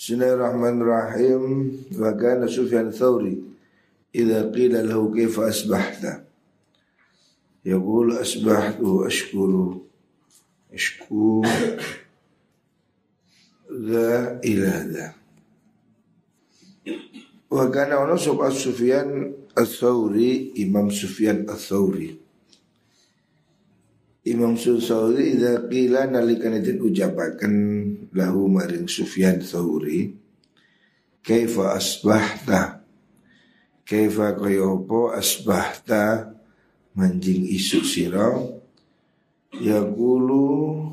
[0.00, 1.76] Bismillahirrahmanirrahim.
[2.00, 3.36] Wa kana Sufyan Thawri
[4.16, 6.24] idza qila lahu kaifa asbahta?
[7.68, 9.84] Yaqul asbahtu ashkuru
[10.72, 11.44] ashku
[13.68, 15.06] dha ila dha.
[17.52, 22.16] Wa kana ono sapa Sufyan Ats-Tsauri Imam Sufyan Ats-Tsauri
[24.28, 27.54] Imam Ats-Tsauri idza qila nalikan den ucapaken
[28.12, 30.12] lahu maring Sufyan Tsauri
[31.24, 32.84] kaifa asbahta?
[33.88, 36.36] Kaifa apa asbahta?
[36.90, 38.28] Manjing isu sira.
[39.56, 40.84] Ya gulu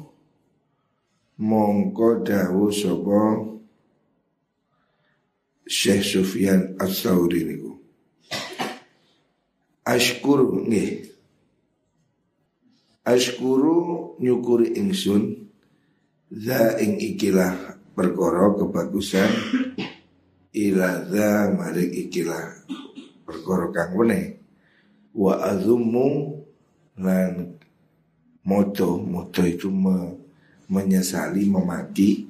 [1.42, 3.44] mongko dawu sapa
[5.68, 7.76] Syekh Sufyan Ats-Tsauri niku.
[9.84, 11.17] Ashkuru nggih.
[13.08, 13.76] Ashkuru
[14.20, 15.48] nyukuri ingsun
[16.28, 19.32] za ing ikilah perkara kebagusan
[20.52, 22.68] ila za maring ikilah
[23.24, 24.44] perkara kang wene
[25.16, 26.36] wa azummu
[27.00, 27.56] lan
[28.44, 30.20] moto moto itu me,
[30.68, 32.28] menyesali memaki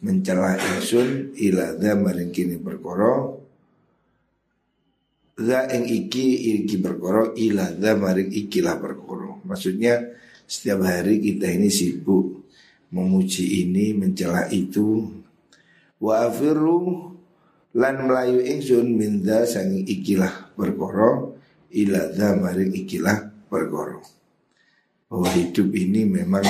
[0.00, 3.42] mencela ingsun ila za maring kini perkara
[5.32, 9.21] Za ing iki iki perkara ila za maring ikilah perkara.
[9.46, 10.14] Maksudnya
[10.46, 12.42] setiap hari kita ini sibuk
[12.92, 15.08] memuji ini, mencela itu.
[16.02, 17.12] Wa afiru
[17.72, 21.32] lan melayu ingsun minda sanging ikilah perkara
[21.72, 23.96] ila maring ikilah perkara.
[25.08, 26.44] Bahwa hidup ini memang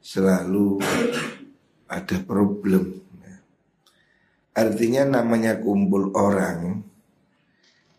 [0.00, 0.78] selalu
[1.90, 3.02] ada problem.
[4.50, 6.82] Artinya namanya kumpul orang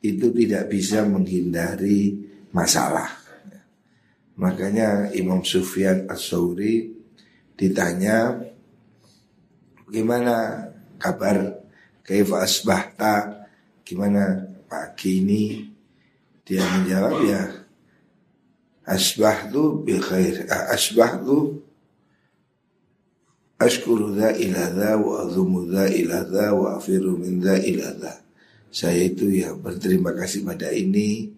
[0.04, 2.18] itu tidak bisa menghindari
[2.52, 3.21] masalah.
[4.40, 6.92] Makanya Imam Sufyan As-Sauri
[7.56, 8.40] ditanya
[9.92, 10.68] gimana
[11.02, 11.60] kabar?
[12.02, 13.48] Kaifa asbahta?
[13.86, 15.44] Gimana pagi ini?
[16.42, 17.42] Dia menjawab ya
[18.88, 21.62] asbahtu bi khair asbahtu
[23.62, 28.14] ashkuru dha ila dha wa azumu dha ila dha wa afiru min dha ila dha.
[28.72, 31.30] Saya itu ya berterima kasih pada ini,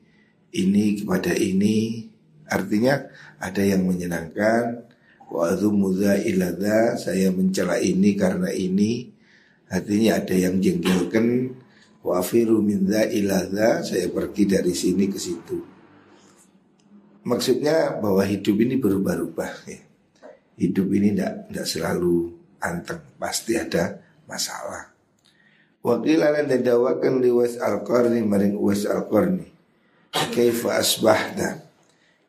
[0.53, 2.07] ini kepada ini.
[2.53, 3.09] Artinya
[3.41, 4.85] ada yang menyenangkan.
[5.33, 5.57] Wa
[6.21, 9.09] ilada, saya mencela ini karena ini.
[9.73, 11.57] Artinya ada yang jengkelkan.
[12.05, 12.21] Wa
[12.61, 15.57] minda ilada, saya pergi dari sini ke situ.
[17.23, 19.81] Maksudnya bahwa hidup ini berubah-ubah ya.
[20.53, 22.29] Hidup ini tidak selalu
[22.61, 23.97] anteng, pasti ada
[24.29, 24.93] masalah.
[25.83, 29.49] Wakil lan dadawakan di Wes Al-Qarni maring Wes Al-Qarni.
[30.13, 31.72] Kaifa asbahta?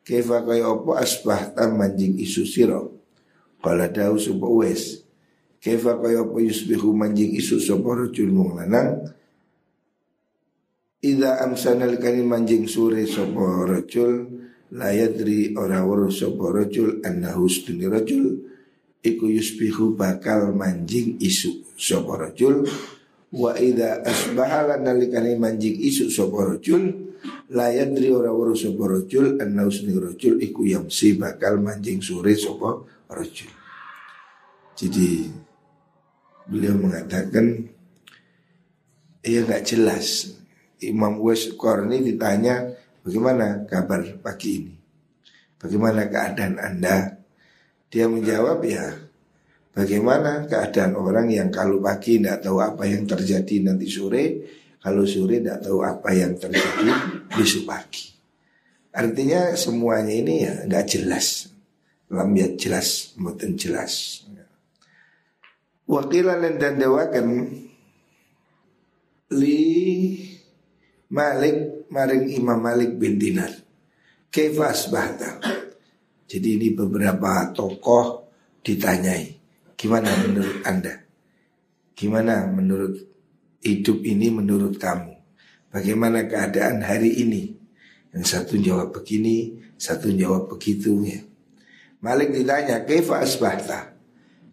[0.05, 2.93] Kaifa kaya apa asbahta manjing isu siro?
[3.57, 5.01] Kala dawu sapa Wes.
[5.57, 9.09] Kaifa kaya apa yusbihu manjing isu sapa rajul mung lanang?
[11.01, 14.29] Ida amsana likani manjing sore sapa rajul
[14.77, 18.45] la yadri ora weruh sapa rajul annahu stuni rajul
[19.01, 22.65] iku yusbihu bakal manjing isu sapa rajul
[23.33, 27.13] Wa idza asbaha nalikane manjing isu sapa rajul
[27.51, 32.85] la yadri ora weruh sapa rajul anna usni rajul iku yamsi bakal manjing sore sapa
[33.09, 33.51] rajul.
[34.75, 35.29] Jadi
[36.45, 37.65] beliau mengatakan
[39.25, 40.37] ia nggak jelas.
[40.83, 44.75] Imam Wes Korni ditanya bagaimana kabar pagi ini,
[45.57, 47.15] bagaimana keadaan anda?
[47.89, 49.04] Dia menjawab ya
[49.75, 54.25] Bagaimana keadaan orang yang kalau pagi tidak tahu apa yang terjadi nanti sore,
[54.79, 56.87] kalau sore tidak tahu apa yang terjadi
[57.27, 58.07] besok pagi.
[58.95, 61.51] Artinya semuanya ini ya nggak jelas,
[62.07, 64.23] lambiat jelas, mboten jelas.
[65.91, 67.27] Wakilan dan dewakan
[69.35, 69.59] li
[71.11, 73.51] Malik maring Imam Malik bin Dinar.
[74.31, 75.35] Kefas bahta.
[76.25, 78.31] Jadi ini beberapa tokoh
[78.63, 79.44] ditanyai
[79.85, 81.05] Gimana menurut Anda?
[81.93, 83.05] Gimana menurut
[83.61, 85.13] hidup ini menurut kamu?
[85.69, 87.53] Bagaimana keadaan hari ini?
[88.09, 91.21] Yang satu jawab begini, satu jawab begitu ya.
[92.01, 93.93] Malik ditanya, "Kaifa asbahta?"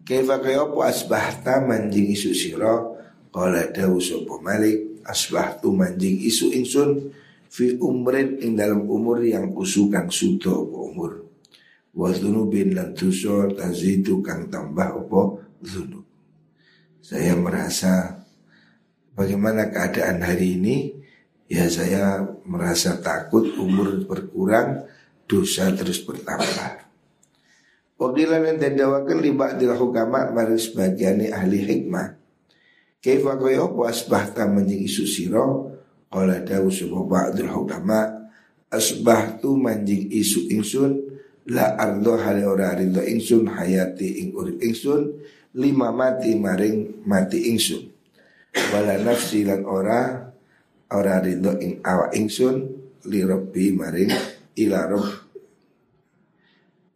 [0.05, 3.01] Kaifa kayopo asbahta manjing isu siro
[3.33, 7.09] Kala dawu sopo Malik Asbahtu manjing isu insun
[7.49, 11.22] Fi umrin ing dalam umur yang kusukang sudo umur
[11.93, 16.05] wa dzunubin lan dosa tazidu kang tambah opo dzunub.
[17.03, 18.25] Saya merasa
[19.13, 20.75] bagaimana keadaan hari ini?
[21.51, 24.89] Ya saya merasa takut umur berkurang
[25.29, 26.81] dosa terus bertambah.
[28.01, 32.17] Wakilan yang terdawakan libat di hukama mari sebagian ahli hikmah.
[33.03, 33.81] Kaifa kaya apa?
[33.91, 35.47] Asbahta manjing isu siro.
[36.09, 38.23] Qala dawu sebuah ba'dul hukama
[38.73, 41.12] Asbahtu manjing isu ingsun
[41.51, 45.19] La ardo hale ora rindu ingsun Hayati ing urip ingsun
[45.59, 47.83] Lima mati maring mati ingsun.
[48.71, 50.31] Wala nafsi lan ora
[50.95, 52.55] Ora rindu ing awa ingsun
[53.11, 54.11] Li robbi maring
[54.55, 55.07] ila rob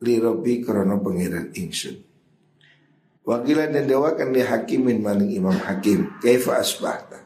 [0.08, 2.00] Li robbi krono pengiran ingsun.
[3.28, 6.16] Wakilan dan dawakan li hakimin maning imam hakim.
[6.24, 7.20] Kaifa asbahta?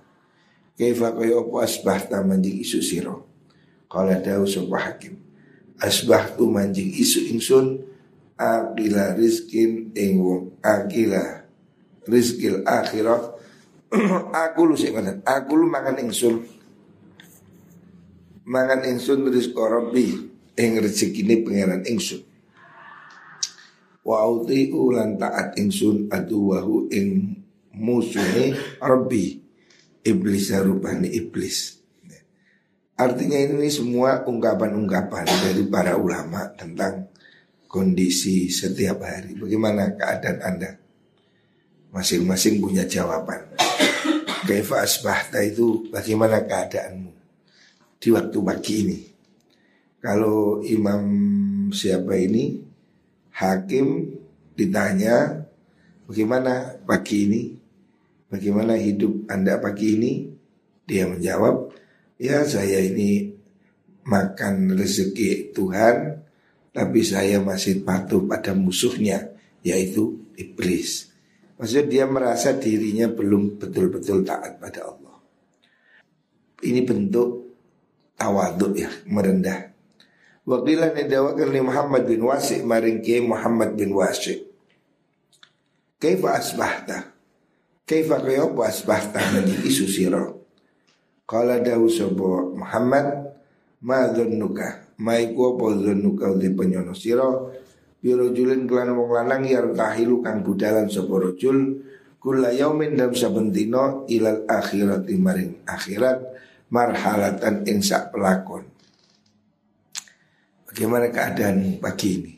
[0.74, 3.30] Kaifa kaya asbahta manjing isu siro?
[3.86, 5.21] Kala dawu sopa hakim
[5.82, 7.82] Asbahtu manjing isu ingsun
[8.38, 11.46] Akila rizkin ing wong Akila
[12.06, 13.42] rizkil akhirat
[14.48, 14.94] Aku lu sih
[15.28, 16.48] Aku lu makan ingsun.
[18.48, 20.16] Mangan ingsun rizko rabbi
[20.56, 22.22] Ing rezeki ini pengeran ingsun.
[24.02, 27.38] Wa uti ulan taat ingsun wahu ing
[27.76, 29.42] musuhe rabbi
[30.04, 31.81] iblis rupane iblis
[33.02, 37.10] artinya ini semua ungkapan-ungkapan dari para ulama tentang
[37.66, 39.34] kondisi setiap hari.
[39.34, 40.72] Bagaimana keadaan anda?
[41.90, 43.50] Masing-masing punya jawaban.
[44.46, 47.12] Kaifa asbahta itu bagaimana keadaanmu?
[47.98, 49.00] Di waktu pagi ini.
[50.02, 51.04] Kalau imam
[51.74, 52.62] siapa ini?
[53.32, 54.12] Hakim
[54.54, 55.48] ditanya
[56.06, 57.42] bagaimana pagi ini,
[58.28, 60.12] bagaimana hidup anda pagi ini,
[60.84, 61.72] dia menjawab,
[62.22, 63.34] ya saya ini
[64.06, 66.22] makan rezeki Tuhan,
[66.70, 69.34] tapi saya masih patuh pada musuhnya,
[69.66, 71.10] yaitu iblis.
[71.58, 75.18] Maksudnya dia merasa dirinya belum betul-betul taat pada Allah.
[76.62, 77.58] Ini bentuk
[78.18, 79.74] tawaduk ya, merendah.
[80.42, 84.42] Wakilan yang dawakan li Muhammad bin Wasi maring Muhammad bin Wasi.
[86.02, 87.14] Kaifa asbahta?
[87.86, 90.41] Kaifa kaya apa asbahta nanti isu siro?
[91.32, 93.08] Kala dawu sobo Muhammad
[93.88, 97.56] ma dhannuka ma iku apa dhannuka di penyono siro
[98.04, 101.80] biro julin kelan wong lanang yar tahilu kang budalan sapa rajul
[102.20, 106.20] kula yaumin dalam saben dina ilal akhirat maring akhirat
[106.68, 107.80] marhalatan ing
[108.12, 108.68] pelakon
[110.68, 112.34] Bagaimana keadaan pagi ini?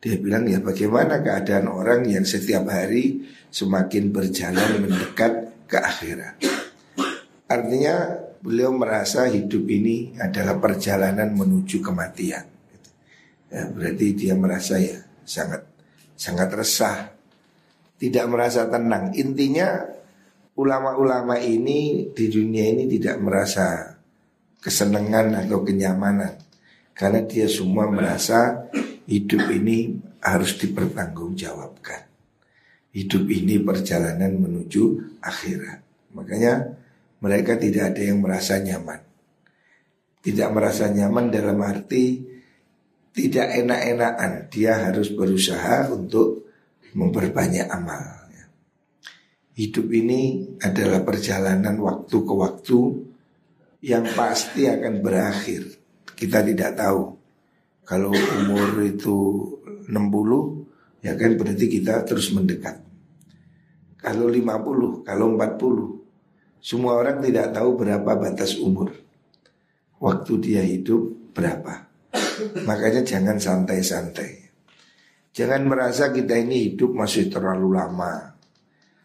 [0.00, 3.20] Dia bilang ya bagaimana keadaan orang yang setiap hari
[3.52, 6.40] semakin berjalan mendekat ke akhirat.
[7.52, 12.44] Artinya beliau merasa hidup ini adalah perjalanan menuju kematian.
[13.46, 15.62] Ya, berarti dia merasa ya sangat
[16.16, 17.12] sangat resah,
[18.00, 19.14] tidak merasa tenang.
[19.14, 19.86] Intinya
[20.56, 23.96] ulama-ulama ini di dunia ini tidak merasa
[24.60, 26.34] kesenangan atau kenyamanan
[26.96, 28.66] karena dia semua merasa
[29.06, 32.08] hidup ini harus dipertanggungjawabkan.
[32.96, 34.82] Hidup ini perjalanan menuju
[35.20, 35.84] akhirat.
[36.16, 36.72] Makanya
[37.22, 39.00] mereka tidak ada yang merasa nyaman.
[40.20, 42.20] Tidak merasa nyaman dalam arti
[43.16, 44.52] tidak enak-enakan.
[44.52, 46.50] Dia harus berusaha untuk
[46.92, 48.16] memperbanyak amal.
[49.56, 52.78] Hidup ini adalah perjalanan waktu ke waktu
[53.88, 55.64] yang pasti akan berakhir
[56.12, 57.16] kita tidak tahu.
[57.88, 59.16] Kalau umur itu
[59.88, 62.84] 60 ya kan berarti kita terus mendekat.
[63.96, 65.95] Kalau 50, kalau 40
[66.60, 68.92] semua orang tidak tahu berapa batas umur.
[69.96, 71.88] Waktu dia hidup berapa.
[72.68, 74.46] Makanya jangan santai-santai.
[75.36, 78.36] Jangan merasa kita ini hidup masih terlalu lama.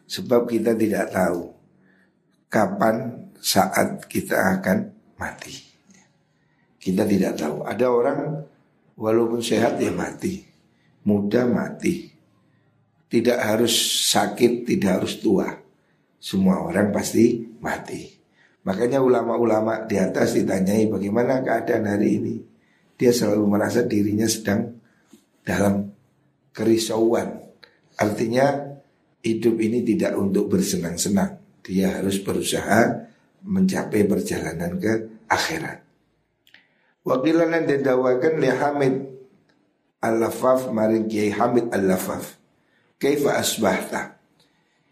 [0.08, 1.52] Sebab kita tidak tahu
[2.52, 5.56] kapan saat kita akan mati.
[6.82, 7.64] Kita tidak tahu.
[7.64, 8.20] Ada orang
[8.98, 10.42] walaupun sehat ya mati,
[11.06, 12.10] muda mati.
[13.12, 13.76] Tidak harus
[14.10, 15.61] sakit, tidak harus tua.
[16.22, 18.06] Semua orang pasti mati.
[18.62, 22.36] Makanya ulama-ulama di atas ditanyai bagaimana keadaan hari ini.
[22.94, 24.70] Dia selalu merasa dirinya sedang
[25.42, 25.90] dalam
[26.54, 27.42] kerisauan.
[27.98, 28.54] Artinya
[29.26, 31.42] hidup ini tidak untuk bersenang-senang.
[31.66, 33.10] Dia harus berusaha
[33.42, 35.82] mencapai perjalanan ke akhirat.
[37.02, 38.96] Wakilan dan dawakan li Hamid
[40.06, 42.38] Al-Lafaf maring Kiai Hamid Al-Lafaf.
[43.02, 44.21] Kaifa asbahta?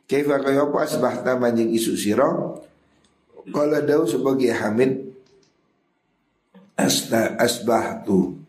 [0.09, 2.65] Kaifa kaya apa asbahta manjing isu siro?
[3.53, 5.13] Kala daw sebagai Hamid
[6.73, 8.41] Asta asbahtu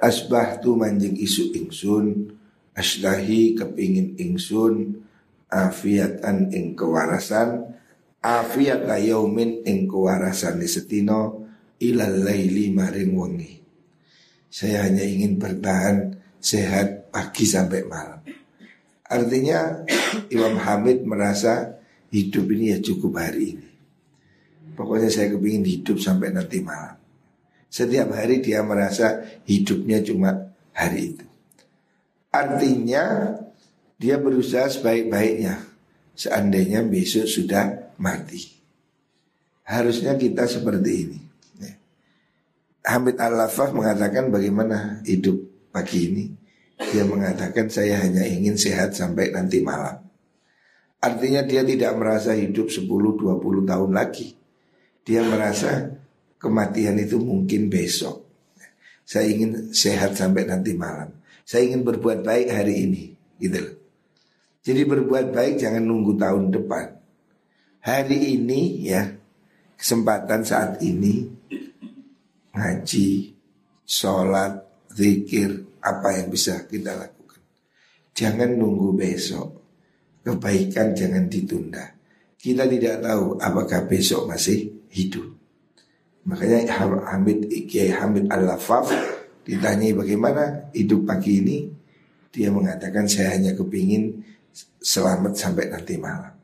[0.00, 2.32] Asbahtu manjing isu ingsun
[2.72, 5.04] Aslahi kepingin ingsun
[5.52, 7.76] Afiatan ing kewarasan
[8.20, 11.48] Afiat yaumin ing kewarasan setino
[11.80, 13.52] ilal laili maring wengi.
[14.52, 18.20] Saya hanya ingin bertahan sehat pagi sampai malam.
[19.10, 19.82] Artinya
[20.34, 21.82] Imam Hamid merasa
[22.14, 23.68] hidup ini ya cukup hari ini.
[24.78, 26.96] Pokoknya saya kepingin hidup sampai nanti malam.
[27.70, 31.26] Setiap hari dia merasa hidupnya cuma hari itu.
[32.30, 33.34] Artinya
[33.98, 35.68] dia berusaha sebaik-baiknya.
[36.16, 38.42] Seandainya besok sudah mati.
[39.66, 41.18] Harusnya kita seperti ini.
[41.62, 41.72] Ya.
[42.96, 45.38] Hamid Al-Lafaf mengatakan bagaimana hidup
[45.70, 46.24] pagi ini.
[46.80, 50.00] Dia mengatakan saya hanya ingin sehat sampai nanti malam.
[51.00, 54.36] Artinya dia tidak merasa hidup 10-20 tahun lagi.
[55.04, 55.92] Dia merasa
[56.40, 58.24] kematian itu mungkin besok.
[59.04, 61.12] Saya ingin sehat sampai nanti malam.
[61.44, 63.04] Saya ingin berbuat baik hari ini,
[63.40, 63.80] gitu.
[64.60, 66.86] Jadi berbuat baik jangan nunggu tahun depan.
[67.80, 69.08] Hari ini ya,
[69.74, 71.26] kesempatan saat ini
[72.52, 73.08] ngaji,
[73.88, 77.42] sholat, zikir, apa yang bisa kita lakukan.
[78.12, 79.48] Jangan nunggu besok.
[80.20, 81.96] Kebaikan jangan ditunda.
[82.36, 85.24] Kita tidak tahu apakah besok masih hidup.
[86.28, 86.68] Makanya
[87.16, 88.92] Hamid Kiai Hamid Al-Lafaf
[89.48, 91.58] ditanyai bagaimana hidup pagi ini,
[92.28, 94.20] dia mengatakan saya hanya kepingin
[94.78, 96.36] selamat sampai nanti malam.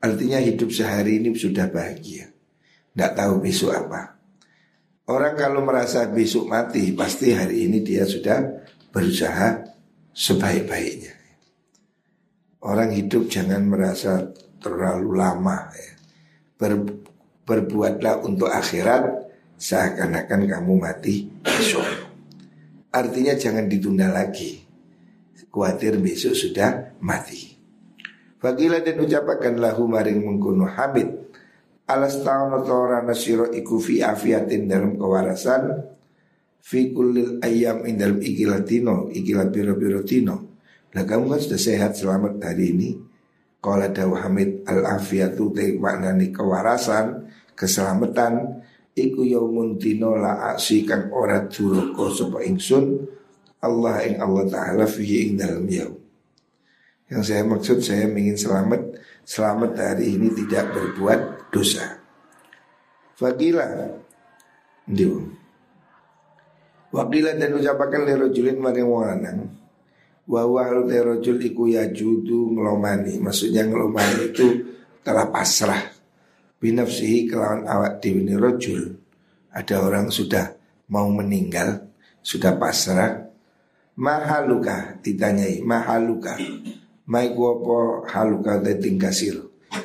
[0.00, 2.28] Artinya hidup sehari ini sudah bahagia.
[2.92, 4.19] Tidak tahu besok apa.
[5.10, 8.62] Orang kalau merasa besok mati, pasti hari ini dia sudah
[8.94, 9.58] berusaha
[10.14, 11.18] sebaik-baiknya.
[12.62, 14.30] Orang hidup jangan merasa
[14.62, 15.92] terlalu lama ya.
[16.54, 16.78] Ber,
[17.42, 19.02] berbuatlah untuk akhirat
[19.58, 21.82] seakan-akan kamu mati besok.
[22.94, 24.62] Artinya jangan ditunda lagi.
[25.50, 27.50] Kuatir besok sudah mati.
[28.38, 31.29] Fagilah dan ucapakan lahu maring mengkuno hamid.
[31.90, 35.90] Alas ta'ala ta'ala nasiro iku fi afiatin dalam kewarasan
[36.62, 40.36] Fi kulil ayam in dalam ikilatino Ikilat biro-biro tino
[40.94, 42.90] Nah kamu kan sudah sehat selamat hari ini
[43.60, 48.64] Qala dawu hamid al-afiatu te maknani kewarasan keselamatan
[48.96, 53.04] iku yaumun dino la aksi kang ora duraka sapa ingsun
[53.60, 55.92] Allah ing Allah taala fihi ing dalam yaum.
[57.12, 58.96] Yang saya maksud saya ingin selamat
[59.28, 61.20] selamat hari ini tidak berbuat
[61.50, 62.00] dosa.
[63.18, 63.66] Fagila.
[64.90, 65.40] Ndiu
[66.90, 69.40] Wakila dan ucapakan lerojulin maring wong lanang.
[70.26, 73.22] Wa wa rojul iku yajudu ngelomani.
[73.22, 74.46] Maksudnya ngelomani itu
[75.06, 75.78] telah pasrah.
[76.58, 79.00] Binafsihi kelawan awak diwini rojul
[79.50, 80.54] ada orang sudah
[80.90, 81.88] mau meninggal
[82.20, 83.30] sudah pasrah.
[83.94, 86.38] Mahaluka ditanyai mahaluka.
[87.10, 89.34] Mai kuopo haluka teting kasir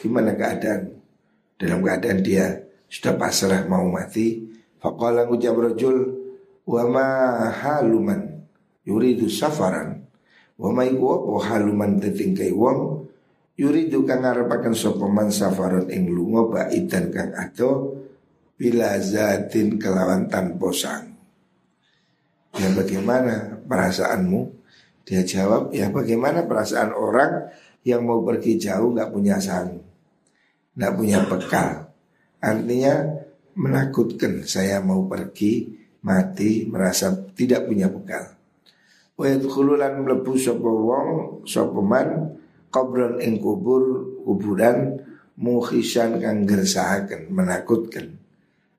[0.01, 1.04] gimana keadaan
[1.55, 4.43] dalam keadaan dia sudah pasrah mau mati
[4.79, 5.97] faqala ngucap rojul
[6.67, 7.09] wa ma
[7.51, 8.45] haluman
[8.87, 10.03] yuridu safaran
[10.55, 13.05] wa mai kuopo haluman teting kai wong
[13.55, 18.03] Yuridu kang ngarepaken sapa man safaron ing lunga baidan kang ado
[18.59, 21.15] bila zatin kelawan tanpa sang.
[22.55, 24.63] Ya bagaimana perasaanmu?
[25.07, 27.47] Dia jawab, ya bagaimana perasaan orang
[27.85, 29.77] yang mau pergi jauh nggak punya sang,
[30.75, 31.89] nggak punya bekal.
[32.43, 32.93] Artinya
[33.55, 35.71] menakutkan saya mau pergi
[36.05, 38.35] mati merasa tidak punya bekal.
[39.15, 41.09] Wa yadkhululan mlebu sapa wong
[41.47, 42.35] sapa man
[42.75, 44.99] Qabran ing kubur kuburan
[45.39, 48.19] mukhisan kang gersahaken menakutkan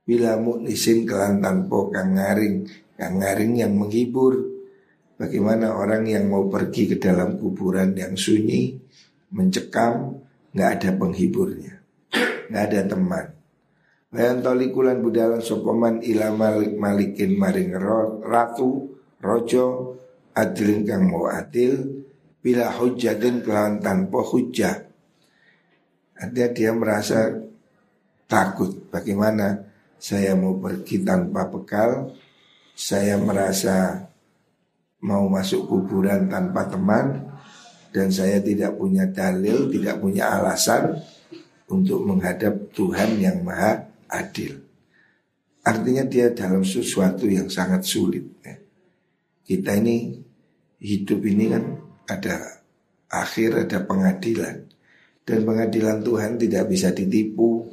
[0.05, 4.37] bila muknisin kelan tanpa kang ngaring kang ngaring yang menghibur
[5.17, 8.77] bagaimana orang yang mau pergi ke dalam kuburan yang sunyi
[9.33, 10.21] mencekam
[10.53, 11.76] nggak ada penghiburnya
[12.51, 13.27] nggak ada teman.
[14.07, 17.75] Bayan tolikulan budalan sopoman ila malik malikin maring
[18.25, 19.99] ratu rojo
[20.33, 22.05] adilin kang mau adil
[22.41, 24.77] bila hujatin kelawan tanpa hujah.
[26.17, 27.35] Artinya dia merasa
[28.31, 28.89] takut.
[28.89, 29.67] Bagaimana?
[29.97, 32.13] Saya mau pergi tanpa bekal,
[32.77, 34.07] saya merasa
[35.03, 37.33] mau masuk kuburan tanpa teman
[37.97, 41.01] dan saya tidak punya dalil, tidak punya alasan
[41.71, 44.63] untuk menghadap Tuhan yang maha adil.
[45.67, 48.23] Artinya dia dalam sesuatu yang sangat sulit.
[48.47, 48.55] Ya.
[49.43, 50.15] Kita ini
[50.79, 51.65] hidup ini kan
[52.07, 52.63] ada
[53.11, 54.63] akhir, ada pengadilan.
[55.27, 57.67] Dan pengadilan Tuhan tidak bisa ditipu.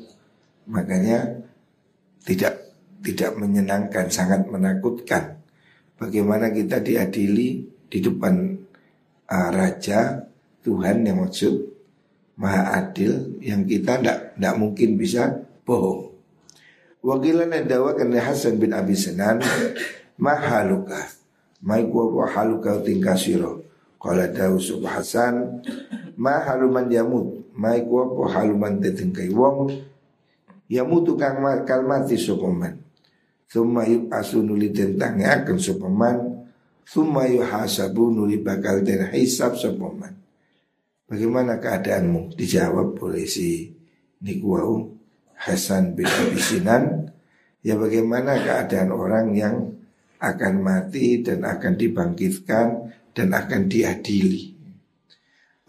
[0.73, 1.37] Makanya
[2.25, 2.73] tidak
[3.03, 5.37] tidak menyenangkan, sangat menakutkan.
[5.99, 8.57] Bagaimana kita diadili di depan
[9.29, 10.17] uh, raja
[10.65, 11.72] Tuhan yang maksud
[12.37, 16.13] maha adil yang kita tidak tidak mungkin bisa bohong.
[17.03, 19.43] Wakilan dawa kena Hasan bin Abi Senan
[20.23, 21.03] mahaluka,
[21.59, 23.63] mai gua haluka tingkasiro
[24.03, 25.63] Qala Dawu Hasan
[26.19, 29.71] Ma haluman yamut Mai ku apa haluman tetengkai wong
[30.67, 32.81] Ya mutu kang kal mati sopaman.
[33.47, 36.17] Thumma yub'asu nuli tentangnya akan sopaman
[36.83, 40.22] Thumma yuhasabu nuli bakal den hisab sopaman
[41.13, 42.33] Bagaimana keadaanmu?
[42.33, 43.69] Dijawab oleh si
[44.25, 44.97] Nikwau
[45.37, 47.05] Hasan bin Abi Sinan.
[47.61, 49.77] Ya bagaimana keadaan orang yang
[50.17, 52.67] akan mati dan akan dibangkitkan
[53.13, 54.57] dan akan diadili?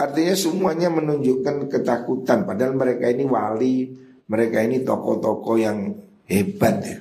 [0.00, 2.48] Artinya semuanya menunjukkan ketakutan.
[2.48, 3.76] Padahal mereka ini wali
[4.24, 5.92] Mereka ini tokoh-tokoh yang
[6.24, 6.96] hebat ya.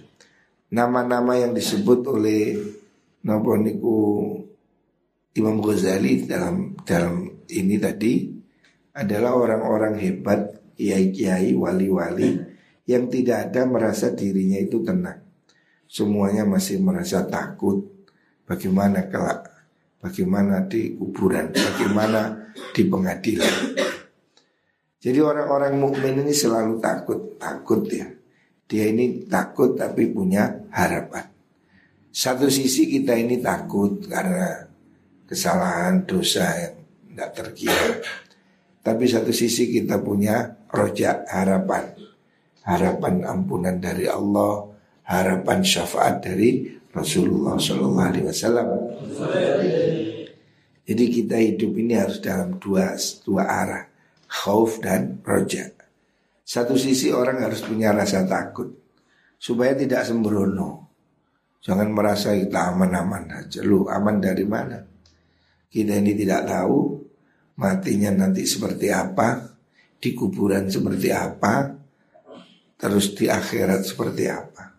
[0.75, 2.59] Nama-nama yang disebut oleh
[3.23, 3.99] Nopo Niku
[5.31, 8.32] Imam Ghazali dalam dalam ini tadi
[8.93, 12.39] adalah orang-orang hebat, kiai-kiai, wali-wali
[12.85, 15.21] yang tidak ada merasa dirinya itu tenang.
[15.89, 17.89] Semuanya masih merasa takut.
[18.43, 19.53] Bagaimana kelak
[20.03, 23.55] bagaimana di kuburan, bagaimana di pengadilan.
[24.99, 28.11] Jadi orang-orang mukmin ini selalu takut, takut ya.
[28.67, 31.31] Dia ini takut tapi punya harapan.
[32.13, 34.67] Satu sisi kita ini takut karena
[35.25, 36.75] kesalahan dosa yang
[37.09, 37.89] tidak terkira.
[38.83, 41.95] Tapi satu sisi kita punya rojak harapan.
[42.67, 44.67] Harapan ampunan dari Allah,
[45.07, 48.67] harapan syafaat dari Rasulullah Shallallahu Alaihi Wasallam.
[50.83, 53.83] Jadi kita hidup ini harus dalam dua dua arah,
[54.27, 55.71] khauf dan roja.
[56.43, 58.67] Satu sisi orang harus punya rasa takut
[59.39, 60.91] supaya tidak sembrono.
[61.63, 63.63] Jangan merasa kita aman-aman aja.
[63.63, 64.83] Lu aman dari mana?
[65.71, 66.92] Kita ini tidak tahu
[67.57, 69.53] matinya nanti seperti apa,
[69.99, 71.71] di kuburan seperti apa,
[72.75, 74.75] terus di akhirat seperti apa.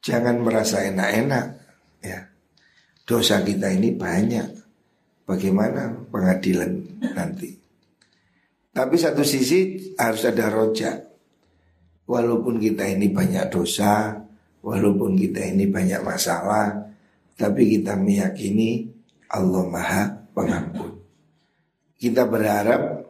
[0.00, 1.46] Jangan merasa enak-enak
[2.02, 2.20] ya.
[3.04, 4.48] Dosa kita ini banyak.
[5.28, 6.72] Bagaimana pengadilan
[7.14, 7.54] nanti?
[8.74, 10.96] Tapi satu sisi harus ada rojak.
[12.10, 14.18] Walaupun kita ini banyak dosa,
[14.62, 16.90] walaupun kita ini banyak masalah,
[17.38, 18.90] tapi kita meyakini
[19.30, 20.02] Allah Maha
[20.34, 20.99] Pengampun.
[22.00, 23.04] Kita berharap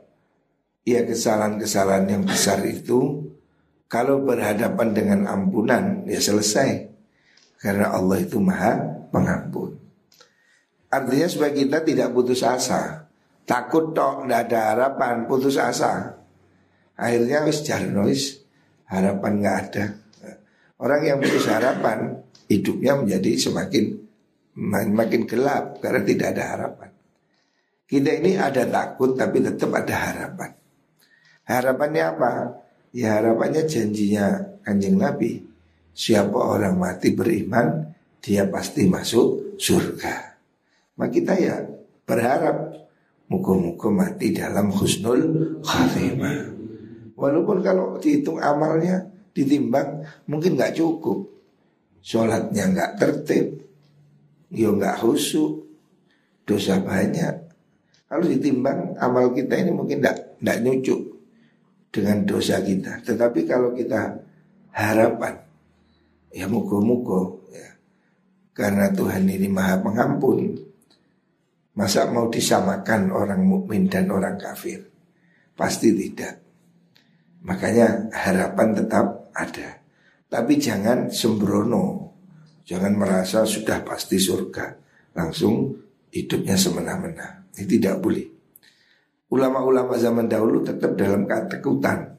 [0.83, 3.31] ya kesalahan-kesalahan yang besar itu
[3.87, 6.91] kalau berhadapan dengan ampunan ya selesai.
[7.63, 8.83] Karena Allah itu maha
[9.15, 9.79] pengampun.
[10.91, 13.07] Artinya supaya kita tidak putus asa.
[13.47, 16.19] Takut toh tidak ada harapan putus asa.
[16.99, 18.11] Akhirnya wis jarno
[18.91, 19.85] harapan nggak ada.
[20.81, 23.85] Orang yang putus harapan hidupnya menjadi semakin
[24.91, 26.91] makin gelap karena tidak ada harapan.
[27.91, 30.55] Kita ini ada takut tapi tetap ada harapan.
[31.43, 32.31] Harapannya apa?
[32.95, 35.43] Ya harapannya janjinya kanjeng Nabi.
[35.91, 37.91] Siapa orang mati beriman
[38.23, 40.39] Dia pasti masuk surga.
[41.03, 41.67] Maka kita ya
[42.07, 42.79] berharap
[43.27, 46.51] Muka-muka mati dalam husnul khatimah.
[47.19, 49.03] Walaupun kalau dihitung amalnya
[49.35, 51.27] Ditimbang mungkin nggak cukup.
[52.07, 53.67] Sholatnya nggak tertib
[54.55, 55.67] Ya nggak khusyuk
[56.47, 57.40] Dosa banyak
[58.11, 60.99] Kalau ditimbang amal kita ini mungkin nggak nyucuk
[61.95, 63.07] dengan dosa kita.
[63.07, 64.19] Tetapi kalau kita
[64.75, 65.39] harapan,
[66.35, 67.71] ya mugo-mugo ya.
[68.51, 70.59] Karena Tuhan ini maha pengampun.
[71.79, 74.91] Masa mau disamakan orang mukmin dan orang kafir?
[75.55, 76.35] Pasti tidak.
[77.47, 79.79] Makanya harapan tetap ada.
[80.27, 82.11] Tapi jangan sembrono.
[82.67, 84.67] Jangan merasa sudah pasti surga.
[85.15, 85.79] Langsung
[86.11, 87.40] hidupnya semena-mena.
[87.61, 88.41] Ini tidak boleh
[89.31, 92.19] ulama-ulama zaman dahulu tetap dalam ketakutan.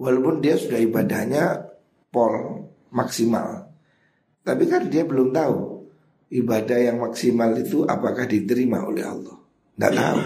[0.00, 1.68] Walaupun dia sudah ibadahnya
[2.08, 3.68] pol maksimal.
[4.42, 5.56] Tapi kan dia belum tahu
[6.32, 9.36] ibadah yang maksimal itu apakah diterima oleh Allah.
[9.76, 10.18] Tidak tahu.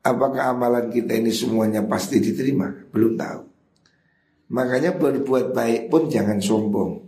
[0.00, 2.72] Apakah amalan kita ini semuanya pasti diterima?
[2.88, 3.40] Belum tahu.
[4.56, 7.04] Makanya berbuat baik pun jangan sombong.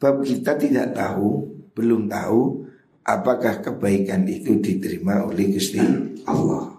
[0.00, 1.46] Bab kita tidak tahu,
[1.76, 2.66] belum tahu
[3.04, 5.80] apakah kebaikan itu diterima oleh Gusti
[6.28, 6.76] Allah.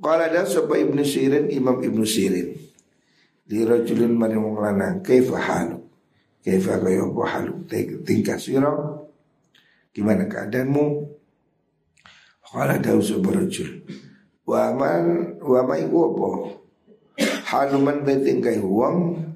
[0.00, 2.56] Qala dan sapa Ibnu Sirin Imam Ibnu Sirin.
[3.50, 5.78] Li rajulin mari wong lanang kaifa halu?
[6.40, 7.54] Kaifa kaya apa halu?
[8.06, 8.72] Tingkah sira?
[9.92, 10.86] Gimana keadaanmu?
[12.48, 13.84] Qala dawu sapa rajul.
[14.48, 16.28] Wa man wa iku apa?
[17.50, 19.29] Haluman tingkah wong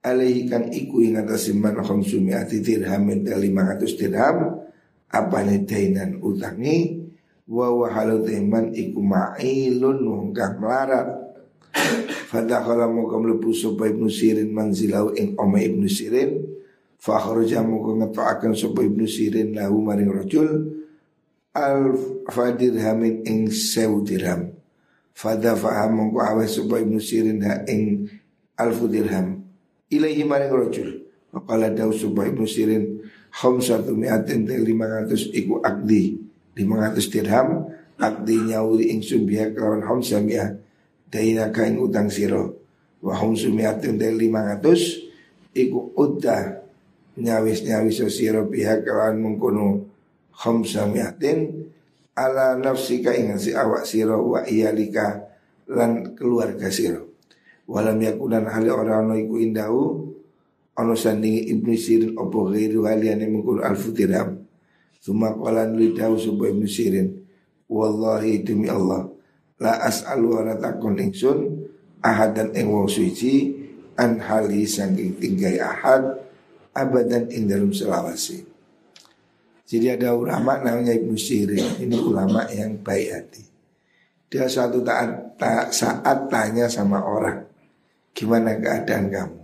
[0.00, 4.36] alaihi kan iku ing atas man khamsumi ati dirham 500 dirham
[5.10, 7.04] apa dainan utangi
[7.50, 11.28] wa wa halu teman iku ma'ilun wong kang melarat.
[12.30, 16.46] Fadakhala muka mlebu sapa Ibnu Sirin manzilau ing oma Ibnu Sirin
[16.94, 20.78] fa kharaja muka ngetoaken sapa Ibnu Sirin lahu maring rajul
[21.50, 21.98] al
[22.30, 24.54] fadirhamin ing sewu dirham.
[25.10, 28.06] Fada faham mongko awe supaya Ibnu Sirin ha ing
[28.54, 29.39] alfu dirham
[29.90, 36.18] ilaihi maring rojul Maqala daw supaya Ibnu Sirin satu mi'atin te 500 iku akdi
[36.58, 37.70] 500 dirham.
[38.00, 40.58] Akdi nyawuri ing subiha kelawan khamsa mi'ah.
[41.06, 42.58] Daina kain utang siro
[42.98, 46.66] Wa khamsu mi'atin te 500 iku udda
[47.18, 49.86] nyawis-nyawis siro pihak kelawan mengkono
[50.34, 51.68] khamsa mi'atin
[52.14, 55.26] ala nafsika ingat si awak siro wa iyalika
[55.70, 57.09] lan keluarga siro
[57.70, 60.10] walam yakunan hali orang no iku indahu
[60.74, 64.42] ono sandingi ibnu sirin opo ghairu haliane mengkul alfu dirham
[65.00, 67.24] Suma qalan lidahu subha ibnu sirin
[67.70, 69.08] Wallahi demi Allah
[69.56, 71.38] La as'alu wa takun ingsun
[72.04, 73.54] Ahadan ing wong suci
[73.96, 76.20] An hali sangking tinggai ahad
[76.76, 78.50] Abadan ing dalam selawasi
[79.70, 81.78] jadi ada ulama namanya Ibnu Sirin.
[81.78, 83.44] Ini ulama yang baik hati.
[84.26, 85.38] Dia suatu saat,
[85.70, 87.46] saat tanya sama orang,
[88.20, 89.40] gimana keadaan kamu?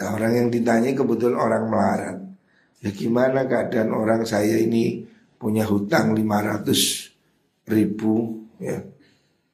[0.00, 2.18] Nah, orang yang ditanya kebetulan orang melarat.
[2.80, 5.04] Ya gimana keadaan orang saya ini
[5.36, 8.80] punya hutang 500 ribu ya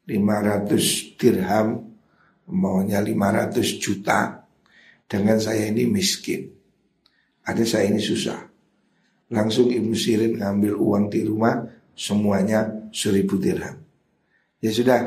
[0.07, 1.69] 500 dirham
[2.51, 4.47] maunya 500 juta
[5.07, 6.51] dengan saya ini miskin.
[7.47, 8.39] Ada saya ini susah.
[9.31, 11.63] Langsung Ibnu Sirin ngambil uang di rumah
[11.95, 13.79] semuanya seribu dirham.
[14.59, 14.99] Ya sudah,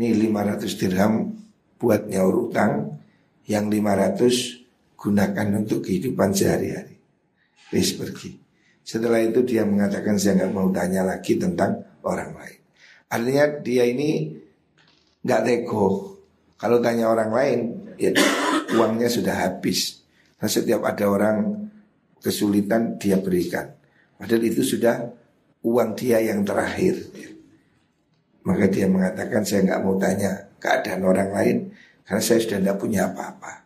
[0.00, 1.35] nih 500 dirham
[1.86, 2.98] buat nyaur utang,
[3.46, 6.98] yang 500 gunakan untuk kehidupan sehari-hari.
[7.70, 8.34] Wis pergi.
[8.82, 12.60] Setelah itu dia mengatakan saya nggak mau tanya lagi tentang orang lain.
[13.06, 14.34] Artinya dia ini
[15.22, 16.18] nggak teko.
[16.58, 17.58] Kalau tanya orang lain,
[17.94, 18.10] ya
[18.74, 20.02] uangnya sudah habis.
[20.42, 21.70] Nah, setiap ada orang
[22.18, 23.70] kesulitan dia berikan.
[24.18, 25.06] Padahal itu sudah
[25.62, 26.98] uang dia yang terakhir.
[28.46, 31.56] Maka dia mengatakan saya nggak mau tanya keadaan orang lain
[32.02, 33.62] karena saya sudah tidak punya apa-apa.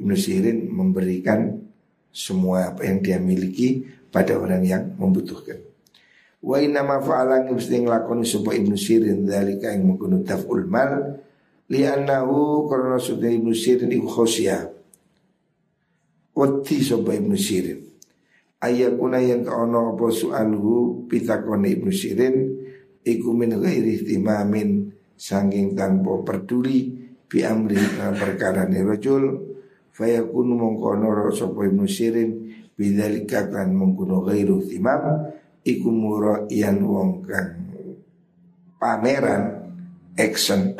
[0.00, 1.60] Ibnu Sirin memberikan
[2.08, 5.60] semua apa yang dia miliki pada orang yang membutuhkan.
[6.40, 11.20] Wa inna ma fa'alan mesti nglakoni sapa Ibnu Sirin dalika yang mengkono taf'ul mal
[11.68, 14.80] li'annahu karena sudah Ibnu Sirin iku khosyah
[16.32, 17.84] Wati sopa Ibnu Sirin
[18.64, 22.36] Ayakuna yang ono apa su'alhu Pitakone Ibnu Sirin
[23.04, 24.88] Iku min ghairi timamin
[25.20, 26.88] Sangking tanpa peduli
[27.28, 27.76] Bi amri
[28.16, 29.52] perkara ni rajul
[29.92, 32.30] Fayakunu mongkono sopa Ibnu Sirin
[32.72, 35.28] Bidalika kan mengkuno ghairu timam
[35.60, 37.50] Iku muro iyan wong kang
[38.80, 39.44] Pameran
[40.16, 40.72] Action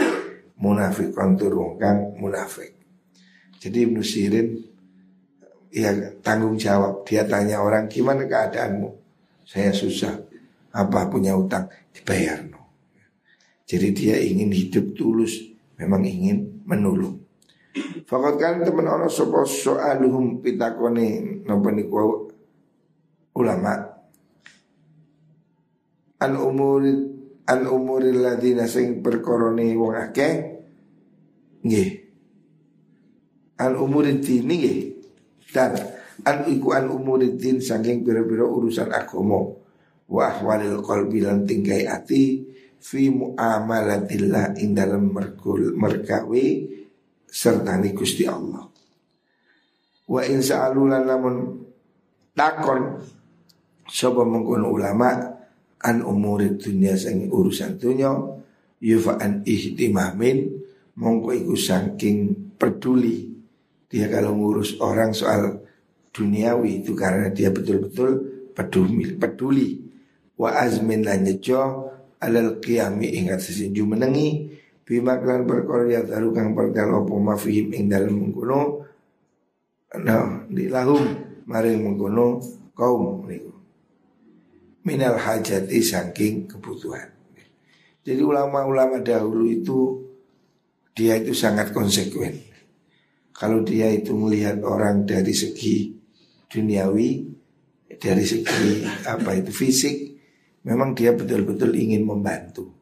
[0.57, 2.73] Munafik kontur wong kang munafik
[3.61, 4.71] Jadi Ibnu Sirin
[5.71, 7.07] ya tanggung jawab.
[7.07, 8.91] Dia tanya orang gimana keadaanmu?
[9.47, 10.19] Saya susah.
[10.71, 11.67] Apa punya utang?
[11.91, 12.60] Dibayar no.
[13.71, 15.47] Jadi dia ingin hidup tulus,
[15.79, 17.23] memang ingin menolong.
[18.03, 22.27] Fakat kan teman orang sopo soaluhum pitakone nopo niku
[23.39, 23.79] ulama.
[26.19, 26.99] An umurid
[27.47, 30.35] an umuril ladina sing perkorone wong akeh
[31.63, 31.91] nggih.
[33.63, 34.81] An umurid dini nggih.
[35.55, 35.79] Dan
[36.27, 39.47] an iku an umuridin saking biro-biro urusan agama.
[40.11, 46.67] Wa ahwalil qalbi lan tingkai ati fi muamalatillah ing dalam merkul merkawi
[47.29, 48.65] serta ni Gusti Allah.
[50.11, 51.35] Wa in sa'alulan namun
[52.35, 52.99] takon
[53.87, 55.13] sapa mengkono ulama
[55.81, 58.11] an umuri dunia sang urusan dunia
[58.83, 60.51] yufa an ihtimamin
[60.99, 63.31] mongko iku saking peduli
[63.91, 65.67] dia kalau ngurus orang soal
[66.15, 68.11] duniawi itu karena dia betul-betul
[68.55, 69.69] peduli, peduli.
[70.39, 71.90] Wa azmin lan nyejo
[72.21, 74.53] alal qiyami ingat sesinju menengi
[74.85, 78.85] bima klan perkara ya taru kang perkara mafihim ing dalem mengkono
[80.01, 81.03] nah di lahum
[81.49, 82.39] maring mengkono
[82.77, 83.61] kaum niku
[84.85, 87.13] minal hajati saking kebutuhan.
[88.01, 89.79] Jadi ulama-ulama dahulu itu
[90.97, 92.41] dia itu sangat konsekuen.
[93.37, 95.97] Kalau dia itu melihat orang dari segi
[96.49, 97.29] duniawi,
[98.01, 99.97] dari segi apa itu fisik,
[100.67, 102.73] memang dia betul-betul ingin membantu.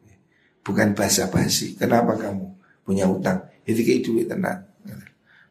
[0.63, 1.79] Bukan basa-basi.
[1.79, 2.45] Kenapa kamu
[2.83, 3.47] punya utang?
[3.63, 4.67] Itu kayak duit tenang.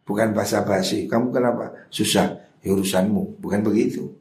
[0.05, 1.09] Bukan basa-basi.
[1.09, 2.39] Kamu kenapa susah?
[2.65, 3.41] Ya urusanmu.
[3.41, 4.15] Bukan begitu.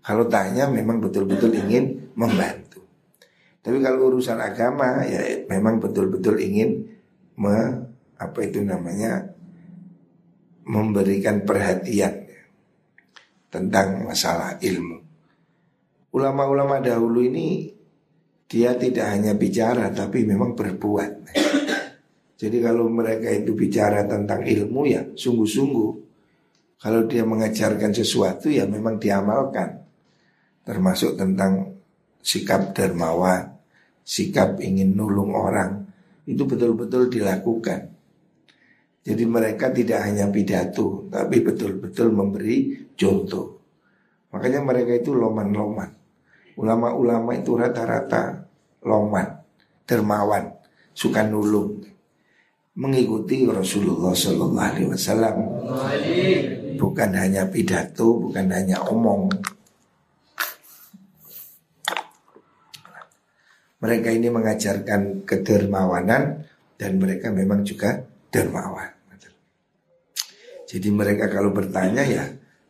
[0.00, 2.84] Kalau tanya memang betul-betul ingin membantu.
[3.60, 6.88] Tapi kalau urusan agama ya memang betul-betul ingin
[7.36, 7.84] me,
[8.16, 9.28] apa itu namanya
[10.64, 12.24] memberikan perhatian
[13.52, 15.09] tentang masalah ilmu.
[16.10, 17.70] Ulama-ulama dahulu ini
[18.50, 21.12] dia tidak hanya bicara tapi memang berbuat.
[22.40, 25.90] Jadi kalau mereka itu bicara tentang ilmu ya sungguh-sungguh.
[26.80, 29.84] Kalau dia mengajarkan sesuatu ya memang diamalkan.
[30.64, 31.76] Termasuk tentang
[32.24, 33.60] sikap dermawan,
[34.00, 35.84] sikap ingin nulung orang.
[36.24, 37.80] Itu betul-betul dilakukan.
[39.00, 43.60] Jadi mereka tidak hanya pidato, tapi betul-betul memberi contoh.
[44.32, 45.99] Makanya mereka itu loman-loman.
[46.58, 48.46] Ulama-ulama itu rata-rata
[48.82, 49.26] loman,
[49.86, 50.50] dermawan,
[50.96, 51.84] suka nulung.
[52.80, 55.36] Mengikuti Rasulullah Sallallahu Alaihi Wasallam.
[56.80, 59.28] Bukan hanya pidato, bukan hanya omong.
[63.80, 66.44] Mereka ini mengajarkan kedermawanan
[66.76, 68.00] dan mereka memang juga
[68.32, 69.00] dermawan.
[70.70, 72.24] Jadi mereka kalau bertanya ya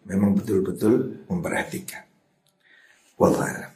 [0.08, 2.08] memang betul-betul memperhatikan.
[3.20, 3.69] Wallah.